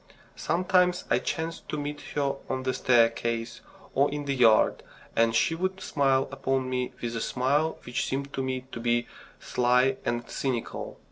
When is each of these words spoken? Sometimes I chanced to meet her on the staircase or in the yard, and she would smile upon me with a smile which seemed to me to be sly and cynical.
Sometimes 0.35 1.03
I 1.11 1.19
chanced 1.19 1.69
to 1.69 1.77
meet 1.77 2.01
her 2.15 2.37
on 2.49 2.63
the 2.63 2.73
staircase 2.73 3.61
or 3.93 4.09
in 4.09 4.25
the 4.25 4.33
yard, 4.35 4.81
and 5.15 5.35
she 5.35 5.53
would 5.53 5.79
smile 5.79 6.27
upon 6.31 6.67
me 6.71 6.91
with 7.03 7.15
a 7.15 7.21
smile 7.21 7.77
which 7.83 8.07
seemed 8.07 8.33
to 8.33 8.41
me 8.41 8.65
to 8.71 8.79
be 8.79 9.05
sly 9.39 9.97
and 10.03 10.27
cynical. 10.27 10.99